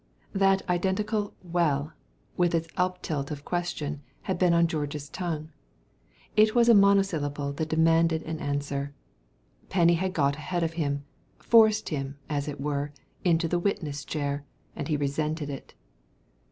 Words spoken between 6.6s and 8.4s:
a monosyllable that demanded an